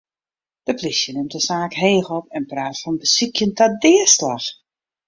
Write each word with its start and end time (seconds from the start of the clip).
De 0.67 0.73
plysje 0.77 1.11
nimt 1.11 1.33
de 1.35 1.39
saak 1.49 1.73
heech 1.83 2.09
op 2.17 2.25
en 2.37 2.43
praat 2.51 2.77
fan 2.81 3.01
besykjen 3.03 3.51
ta 3.57 3.65
deaslach. 3.81 4.47